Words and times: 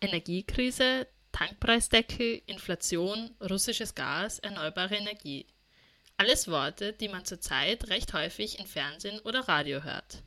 Energiekrise, 0.00 1.06
Tankpreisdeckel, 1.32 2.42
Inflation, 2.46 3.34
russisches 3.40 3.94
Gas, 3.94 4.38
erneuerbare 4.38 4.96
Energie. 4.96 5.46
Alles 6.16 6.48
Worte, 6.48 6.92
die 6.92 7.08
man 7.08 7.24
zurzeit 7.24 7.88
recht 7.88 8.12
häufig 8.12 8.58
in 8.58 8.66
Fernsehen 8.66 9.20
oder 9.20 9.48
Radio 9.48 9.82
hört. 9.82 10.22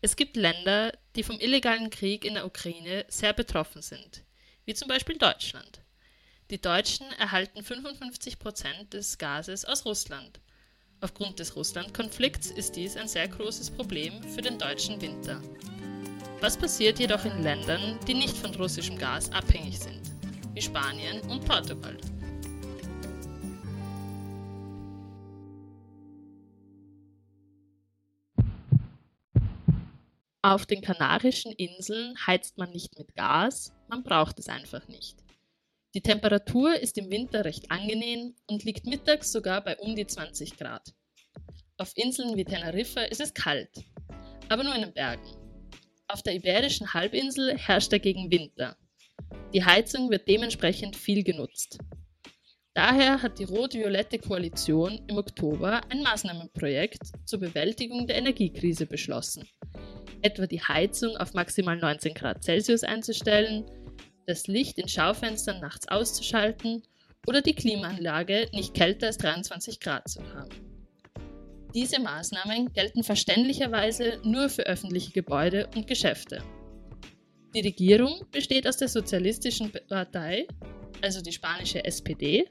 Es 0.00 0.16
gibt 0.16 0.36
Länder, 0.36 0.92
die 1.14 1.22
vom 1.22 1.40
illegalen 1.40 1.90
Krieg 1.90 2.24
in 2.24 2.34
der 2.34 2.46
Ukraine 2.46 3.04
sehr 3.08 3.32
betroffen 3.32 3.82
sind, 3.82 4.24
wie 4.64 4.74
zum 4.74 4.88
Beispiel 4.88 5.18
Deutschland. 5.18 5.80
Die 6.50 6.60
Deutschen 6.60 7.10
erhalten 7.12 7.62
55 7.62 8.38
Prozent 8.38 8.92
des 8.92 9.18
Gases 9.18 9.64
aus 9.64 9.84
Russland. 9.84 10.40
Aufgrund 11.00 11.38
des 11.38 11.56
Russland-Konflikts 11.56 12.50
ist 12.50 12.76
dies 12.76 12.96
ein 12.96 13.08
sehr 13.08 13.28
großes 13.28 13.70
Problem 13.70 14.22
für 14.22 14.42
den 14.42 14.58
deutschen 14.58 15.00
Winter. 15.00 15.42
Was 16.40 16.58
passiert 16.58 16.98
jedoch 16.98 17.24
in 17.24 17.42
Ländern, 17.42 17.98
die 18.06 18.12
nicht 18.12 18.36
von 18.36 18.54
russischem 18.54 18.98
Gas 18.98 19.32
abhängig 19.32 19.78
sind, 19.78 20.02
wie 20.52 20.60
Spanien 20.60 21.20
und 21.30 21.42
Portugal? 21.46 21.96
Auf 30.42 30.66
den 30.66 30.82
Kanarischen 30.82 31.52
Inseln 31.52 32.14
heizt 32.26 32.58
man 32.58 32.70
nicht 32.70 32.98
mit 32.98 33.14
Gas, 33.14 33.72
man 33.88 34.02
braucht 34.02 34.38
es 34.38 34.48
einfach 34.48 34.86
nicht. 34.88 35.16
Die 35.94 36.02
Temperatur 36.02 36.78
ist 36.78 36.98
im 36.98 37.10
Winter 37.10 37.46
recht 37.46 37.70
angenehm 37.70 38.34
und 38.46 38.62
liegt 38.62 38.86
mittags 38.86 39.32
sogar 39.32 39.64
bei 39.64 39.78
um 39.78 39.96
die 39.96 40.06
20 40.06 40.58
Grad. 40.58 40.92
Auf 41.78 41.96
Inseln 41.96 42.36
wie 42.36 42.44
Teneriffa 42.44 43.00
ist 43.00 43.22
es 43.22 43.32
kalt, 43.32 43.70
aber 44.50 44.62
nur 44.62 44.74
in 44.74 44.82
den 44.82 44.92
Bergen. 44.92 45.45
Auf 46.08 46.22
der 46.22 46.34
Iberischen 46.34 46.94
Halbinsel 46.94 47.56
herrscht 47.58 47.92
dagegen 47.92 48.30
Winter. 48.30 48.76
Die 49.52 49.64
Heizung 49.64 50.10
wird 50.10 50.28
dementsprechend 50.28 50.96
viel 50.96 51.24
genutzt. 51.24 51.78
Daher 52.74 53.22
hat 53.22 53.38
die 53.38 53.44
rot-violette 53.44 54.18
Koalition 54.18 55.00
im 55.08 55.16
Oktober 55.16 55.80
ein 55.88 56.02
Maßnahmenprojekt 56.02 57.00
zur 57.24 57.40
Bewältigung 57.40 58.06
der 58.06 58.16
Energiekrise 58.16 58.86
beschlossen 58.86 59.48
etwa 60.22 60.46
die 60.46 60.60
Heizung 60.60 61.16
auf 61.16 61.34
maximal 61.34 61.76
19 61.76 62.14
Grad 62.14 62.42
Celsius 62.42 62.82
einzustellen, 62.82 63.64
das 64.26 64.48
Licht 64.48 64.78
in 64.78 64.88
Schaufenstern 64.88 65.60
nachts 65.60 65.86
auszuschalten 65.88 66.82
oder 67.26 67.42
die 67.42 67.54
Klimaanlage 67.54 68.48
nicht 68.52 68.74
kälter 68.74 69.06
als 69.06 69.18
23 69.18 69.78
Grad 69.80 70.08
zu 70.08 70.20
haben. 70.34 70.65
Diese 71.76 72.00
Maßnahmen 72.00 72.72
gelten 72.72 73.04
verständlicherweise 73.04 74.18
nur 74.24 74.48
für 74.48 74.62
öffentliche 74.62 75.12
Gebäude 75.12 75.68
und 75.74 75.86
Geschäfte. 75.86 76.42
Die 77.54 77.60
Regierung 77.60 78.24
besteht 78.32 78.66
aus 78.66 78.78
der 78.78 78.88
Sozialistischen 78.88 79.70
Partei, 79.86 80.46
also 81.02 81.20
die 81.20 81.32
spanische 81.32 81.84
SPD, 81.84 82.46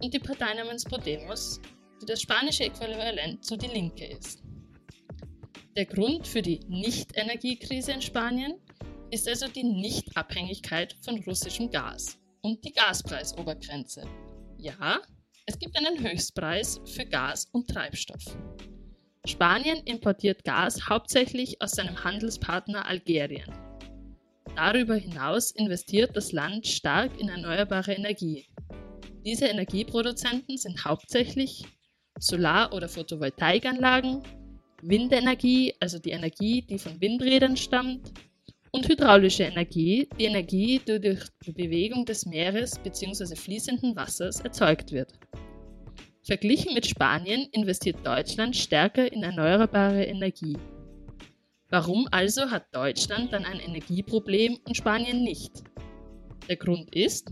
und 0.00 0.14
die 0.14 0.20
Partei 0.20 0.54
namens 0.54 0.84
Podemos, 0.84 1.60
die 2.00 2.06
das 2.06 2.22
spanische 2.22 2.62
Äquivalent 2.62 3.44
zu 3.44 3.56
Die 3.56 3.66
Linke 3.66 4.06
ist. 4.06 4.44
Der 5.76 5.86
Grund 5.86 6.28
für 6.28 6.40
die 6.40 6.60
Nicht-Energiekrise 6.68 7.90
in 7.90 8.02
Spanien 8.02 8.54
ist 9.10 9.26
also 9.26 9.48
die 9.48 9.64
Nichtabhängigkeit 9.64 10.94
von 11.02 11.18
russischem 11.24 11.72
Gas 11.72 12.20
und 12.42 12.64
die 12.64 12.72
Gaspreisobergrenze. 12.72 14.04
Ja, 14.58 15.00
es 15.46 15.58
gibt 15.58 15.76
einen 15.76 16.02
Höchstpreis 16.02 16.80
für 16.86 17.04
Gas 17.04 17.48
und 17.52 17.68
Treibstoff. 17.68 18.36
Spanien 19.26 19.78
importiert 19.84 20.42
Gas 20.44 20.88
hauptsächlich 20.88 21.60
aus 21.60 21.72
seinem 21.72 22.02
Handelspartner 22.02 22.86
Algerien. 22.86 23.52
Darüber 24.56 24.94
hinaus 24.94 25.50
investiert 25.50 26.16
das 26.16 26.32
Land 26.32 26.66
stark 26.66 27.18
in 27.20 27.28
erneuerbare 27.28 27.92
Energie. 27.92 28.46
Diese 29.24 29.46
Energieproduzenten 29.46 30.56
sind 30.56 30.84
hauptsächlich 30.84 31.64
Solar- 32.18 32.72
oder 32.72 32.88
Photovoltaikanlagen, 32.88 34.22
Windenergie, 34.82 35.74
also 35.80 35.98
die 35.98 36.10
Energie, 36.10 36.62
die 36.62 36.78
von 36.78 37.00
Windrädern 37.00 37.56
stammt, 37.56 38.12
und 38.70 38.88
hydraulische 38.88 39.44
Energie, 39.44 40.08
die 40.18 40.24
Energie, 40.24 40.80
die 40.80 41.00
durch 41.00 41.22
die 41.46 41.52
Bewegung 41.52 42.04
des 42.04 42.26
Meeres 42.26 42.76
bzw. 42.80 43.36
fließenden 43.36 43.94
Wassers 43.94 44.40
erzeugt 44.40 44.90
wird. 44.90 45.12
Verglichen 46.24 46.72
mit 46.72 46.86
Spanien 46.86 47.48
investiert 47.52 47.98
Deutschland 48.02 48.56
stärker 48.56 49.12
in 49.12 49.22
erneuerbare 49.22 50.04
Energie. 50.04 50.56
Warum 51.68 52.08
also 52.12 52.50
hat 52.50 52.74
Deutschland 52.74 53.30
dann 53.34 53.44
ein 53.44 53.60
Energieproblem 53.60 54.58
und 54.66 54.74
Spanien 54.74 55.22
nicht? 55.22 55.52
Der 56.48 56.56
Grund 56.56 56.94
ist 56.94 57.30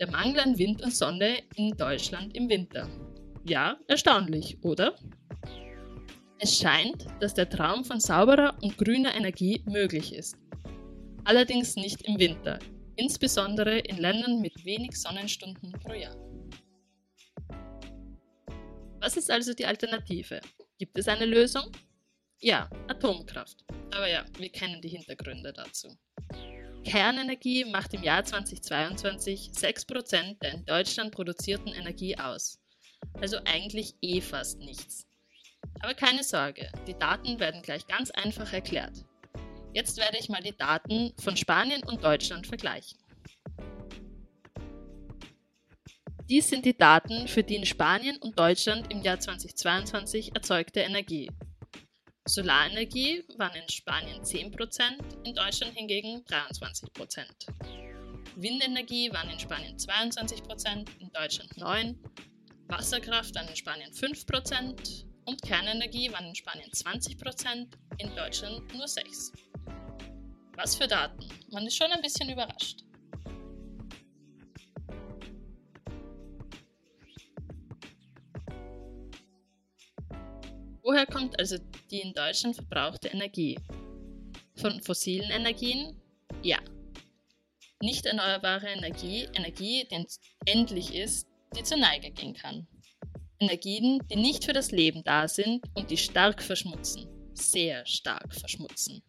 der 0.00 0.10
Mangel 0.10 0.40
an 0.40 0.56
Wind 0.56 0.82
und 0.82 0.94
Sonne 0.94 1.36
in 1.56 1.76
Deutschland 1.76 2.34
im 2.34 2.48
Winter. 2.48 2.88
Ja, 3.44 3.76
erstaunlich, 3.88 4.56
oder? 4.62 4.94
Es 6.38 6.56
scheint, 6.56 7.04
dass 7.20 7.34
der 7.34 7.50
Traum 7.50 7.84
von 7.84 8.00
sauberer 8.00 8.56
und 8.62 8.78
grüner 8.78 9.14
Energie 9.14 9.62
möglich 9.66 10.14
ist. 10.14 10.34
Allerdings 11.24 11.76
nicht 11.76 12.08
im 12.08 12.18
Winter, 12.18 12.58
insbesondere 12.96 13.80
in 13.80 13.98
Ländern 13.98 14.40
mit 14.40 14.64
wenig 14.64 14.98
Sonnenstunden 14.98 15.72
pro 15.72 15.92
Jahr. 15.92 16.27
Was 19.00 19.16
ist 19.16 19.30
also 19.30 19.54
die 19.54 19.66
Alternative? 19.66 20.40
Gibt 20.78 20.98
es 20.98 21.08
eine 21.08 21.24
Lösung? 21.24 21.70
Ja, 22.40 22.68
Atomkraft. 22.88 23.64
Aber 23.92 24.08
ja, 24.08 24.24
wir 24.38 24.50
kennen 24.50 24.82
die 24.82 24.88
Hintergründe 24.88 25.52
dazu. 25.52 25.96
Kernenergie 26.84 27.64
macht 27.64 27.94
im 27.94 28.02
Jahr 28.02 28.24
2022 28.24 29.50
6% 29.52 30.38
der 30.40 30.54
in 30.54 30.64
Deutschland 30.64 31.12
produzierten 31.12 31.68
Energie 31.68 32.16
aus. 32.16 32.60
Also 33.20 33.38
eigentlich 33.44 33.94
eh 34.02 34.20
fast 34.20 34.58
nichts. 34.58 35.06
Aber 35.80 35.94
keine 35.94 36.24
Sorge, 36.24 36.70
die 36.86 36.98
Daten 36.98 37.38
werden 37.38 37.62
gleich 37.62 37.86
ganz 37.86 38.10
einfach 38.10 38.52
erklärt. 38.52 39.04
Jetzt 39.74 39.98
werde 39.98 40.18
ich 40.18 40.28
mal 40.28 40.42
die 40.42 40.56
Daten 40.56 41.12
von 41.20 41.36
Spanien 41.36 41.82
und 41.84 42.02
Deutschland 42.02 42.46
vergleichen. 42.46 42.98
Dies 46.28 46.46
sind 46.46 46.66
die 46.66 46.76
Daten 46.76 47.26
für 47.26 47.42
die 47.42 47.56
in 47.56 47.64
Spanien 47.64 48.18
und 48.18 48.38
Deutschland 48.38 48.92
im 48.92 49.00
Jahr 49.00 49.18
2022 49.18 50.34
erzeugte 50.34 50.80
Energie. 50.80 51.30
Solarenergie 52.26 53.24
waren 53.38 53.56
in 53.56 53.66
Spanien 53.70 54.20
10%, 54.20 55.24
in 55.24 55.34
Deutschland 55.34 55.74
hingegen 55.74 56.22
23%. 56.26 57.24
Windenergie 58.36 59.10
waren 59.10 59.30
in 59.30 59.38
Spanien 59.38 59.78
22%, 59.78 60.86
in 61.00 61.10
Deutschland 61.12 61.50
9%, 61.54 61.96
Wasserkraft 62.66 63.34
waren 63.34 63.48
in 63.48 63.56
Spanien 63.56 63.90
5%, 63.90 65.06
und 65.24 65.40
Kernenergie 65.40 66.12
waren 66.12 66.26
in 66.26 66.34
Spanien 66.34 66.70
20%, 66.70 67.68
in 67.96 68.14
Deutschland 68.14 68.74
nur 68.74 68.84
6%. 68.84 69.32
Was 70.56 70.76
für 70.76 70.86
Daten? 70.86 71.26
Man 71.50 71.66
ist 71.66 71.76
schon 71.76 71.90
ein 71.90 72.02
bisschen 72.02 72.28
überrascht. 72.28 72.80
Woher 80.88 81.04
kommt 81.04 81.38
also 81.38 81.58
die 81.90 82.00
in 82.00 82.14
Deutschland 82.14 82.54
verbrauchte 82.54 83.08
Energie? 83.08 83.58
Von 84.56 84.80
fossilen 84.80 85.30
Energien? 85.30 86.00
Ja. 86.42 86.56
Nicht 87.82 88.06
erneuerbare 88.06 88.68
Energie, 88.68 89.28
Energie, 89.34 89.86
die 89.90 90.06
endlich 90.46 90.94
ist, 90.94 91.28
die 91.54 91.62
zur 91.62 91.76
Neige 91.76 92.10
gehen 92.10 92.32
kann. 92.32 92.66
Energien, 93.38 94.02
die 94.10 94.16
nicht 94.16 94.46
für 94.46 94.54
das 94.54 94.70
Leben 94.70 95.04
da 95.04 95.28
sind 95.28 95.62
und 95.74 95.90
die 95.90 95.98
stark 95.98 96.42
verschmutzen. 96.42 97.06
Sehr 97.34 97.84
stark 97.84 98.34
verschmutzen. 98.34 99.02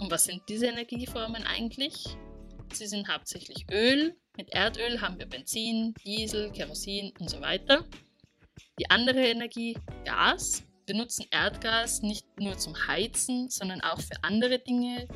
Und 0.00 0.10
was 0.10 0.24
sind 0.24 0.42
diese 0.48 0.66
Energieformen 0.66 1.44
eigentlich? 1.44 2.06
Sie 2.72 2.88
sind 2.88 3.06
hauptsächlich 3.06 3.66
Öl. 3.70 4.16
Mit 4.36 4.50
Erdöl 4.50 5.00
haben 5.00 5.16
wir 5.20 5.26
Benzin, 5.26 5.94
Diesel, 6.04 6.50
Kerosin 6.50 7.12
und 7.20 7.30
so 7.30 7.40
weiter. 7.40 7.86
Die 8.80 8.90
andere 8.90 9.24
Energie, 9.24 9.78
Gas. 10.04 10.64
Wir 10.88 10.96
nutzen 10.96 11.26
Erdgas 11.30 12.00
nicht 12.00 12.24
nur 12.40 12.56
zum 12.56 12.74
Heizen, 12.86 13.50
sondern 13.50 13.82
auch 13.82 14.00
für 14.00 14.24
andere 14.24 14.58
Dinge, 14.58 15.06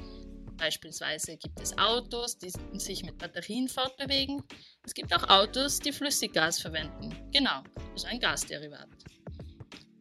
Beispielsweise 0.63 1.37
gibt 1.39 1.61
es 1.61 1.77
Autos, 1.77 2.39
die 2.39 2.53
sich 2.79 3.03
mit 3.03 3.19
Batterien 3.19 3.67
fortbewegen. 3.67 4.45
Es 4.85 4.95
gibt 4.95 5.13
auch 5.13 5.29
Autos, 5.29 5.81
die 5.81 5.91
Flüssiggas 5.91 6.61
verwenden. 6.61 7.13
Genau, 7.33 7.65
also 7.91 8.07
ein 8.07 8.21
Gasderivat. 8.21 8.87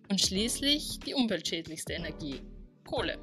Und 0.10 0.22
schließlich 0.22 1.00
die 1.00 1.16
umweltschädlichste 1.16 1.94
Energie, 1.94 2.42
Kohle. 2.86 3.18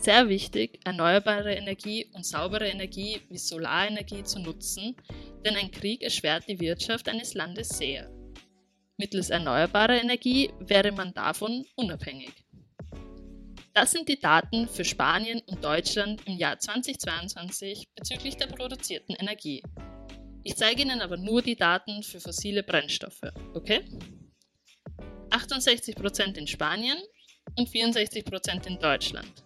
Sehr 0.00 0.28
wichtig, 0.28 0.78
erneuerbare 0.84 1.54
Energie 1.54 2.06
und 2.12 2.24
saubere 2.24 2.68
Energie 2.68 3.22
wie 3.28 3.38
Solarenergie 3.38 4.22
zu 4.22 4.38
nutzen, 4.38 4.94
denn 5.44 5.56
ein 5.56 5.70
Krieg 5.70 6.02
erschwert 6.02 6.44
die 6.48 6.60
Wirtschaft 6.60 7.08
eines 7.08 7.34
Landes 7.34 7.68
sehr. 7.70 8.10
Mittels 8.96 9.30
erneuerbarer 9.30 10.00
Energie 10.00 10.50
wäre 10.60 10.92
man 10.92 11.14
davon 11.14 11.64
unabhängig. 11.76 12.32
Das 13.72 13.92
sind 13.92 14.08
die 14.08 14.20
Daten 14.20 14.68
für 14.68 14.84
Spanien 14.84 15.40
und 15.46 15.64
Deutschland 15.64 16.26
im 16.26 16.36
Jahr 16.36 16.58
2022 16.58 17.88
bezüglich 17.94 18.36
der 18.36 18.48
produzierten 18.48 19.14
Energie. 19.14 19.62
Ich 20.42 20.56
zeige 20.56 20.82
Ihnen 20.82 21.00
aber 21.00 21.16
nur 21.16 21.40
die 21.40 21.56
Daten 21.56 22.02
für 22.02 22.20
fossile 22.20 22.62
Brennstoffe, 22.62 23.22
okay? 23.54 23.84
68% 25.30 26.36
in 26.36 26.46
Spanien 26.46 26.98
und 27.56 27.68
64% 27.68 28.66
in 28.66 28.78
Deutschland. 28.78 29.44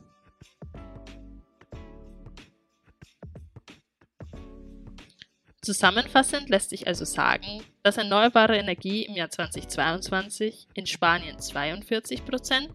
Zusammenfassend 5.64 6.50
lässt 6.50 6.69
sich 6.69 6.87
also 6.87 7.06
sagen, 7.06 7.64
dass 7.82 7.96
erneuerbare 7.96 8.58
Energie 8.58 9.06
im 9.06 9.14
Jahr 9.14 9.31
2022 9.31 10.69
in 10.75 10.84
Spanien 10.84 11.38
42% 11.38 12.69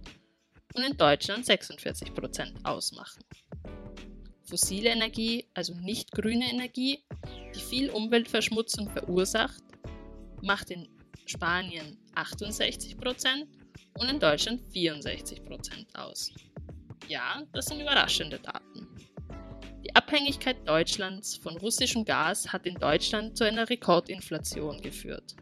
und 0.73 0.83
in 0.83 0.97
Deutschland 0.97 1.45
46% 1.45 2.65
ausmachen. 2.65 3.23
Fossile 4.43 4.89
Energie, 4.89 5.45
also 5.53 5.75
nicht 5.75 6.11
grüne 6.11 6.49
Energie, 6.49 7.03
die 7.53 7.59
viel 7.59 7.91
Umweltverschmutzung 7.91 8.89
verursacht, 8.89 9.61
macht 10.41 10.71
in 10.71 10.89
Spanien 11.27 11.99
68% 12.15 12.97
und 13.99 14.09
in 14.09 14.19
Deutschland 14.19 14.63
64% 14.73 15.95
aus. 15.95 16.31
Ja, 17.07 17.43
das 17.53 17.67
sind 17.67 17.81
überraschende 17.81 18.39
Daten. 18.39 18.68
Die 19.89 19.95
Abhängigkeit 19.95 20.67
Deutschlands 20.67 21.37
von 21.37 21.57
russischem 21.57 22.05
Gas 22.05 22.53
hat 22.53 22.67
in 22.67 22.75
Deutschland 22.75 23.35
zu 23.35 23.43
einer 23.43 23.71
Rekordinflation 23.71 24.81
geführt. 24.81 25.35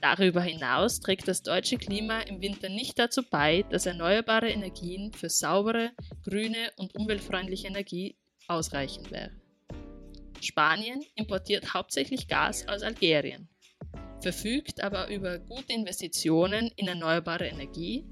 Darüber 0.00 0.40
hinaus 0.40 1.00
trägt 1.00 1.26
das 1.26 1.42
deutsche 1.42 1.76
Klima 1.76 2.20
im 2.20 2.40
Winter 2.40 2.68
nicht 2.68 2.96
dazu 2.96 3.24
bei, 3.28 3.64
dass 3.68 3.86
erneuerbare 3.86 4.50
Energien 4.50 5.12
für 5.12 5.28
saubere, 5.28 5.90
grüne 6.22 6.70
und 6.76 6.94
umweltfreundliche 6.94 7.66
Energie 7.66 8.14
ausreichend 8.46 9.10
wären. 9.10 9.40
Spanien 10.40 11.04
importiert 11.16 11.74
hauptsächlich 11.74 12.28
Gas 12.28 12.68
aus 12.68 12.82
Algerien, 12.82 13.48
verfügt 14.20 14.80
aber 14.80 15.08
über 15.08 15.40
gute 15.40 15.72
Investitionen 15.72 16.70
in 16.76 16.86
erneuerbare 16.86 17.48
Energie, 17.48 18.06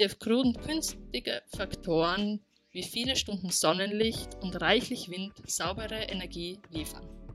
die 0.00 0.04
aufgrund 0.04 0.66
günstiger 0.66 1.42
Faktoren 1.56 2.40
wie 2.76 2.82
viele 2.82 3.16
Stunden 3.16 3.48
Sonnenlicht 3.48 4.34
und 4.42 4.60
reichlich 4.60 5.08
Wind 5.08 5.32
saubere 5.46 5.94
Energie 6.10 6.60
liefern. 6.68 7.25